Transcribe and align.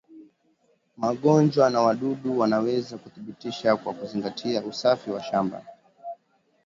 magonjwa 0.97 1.69
na 1.69 1.81
wadudu 1.81 2.39
wanaweza 2.39 2.97
kudhibitiwa 2.97 3.77
kwa 3.77 3.93
kuzingatia 3.93 4.63
usafi 4.63 5.11
wa 5.11 5.23
shamba 5.23 5.65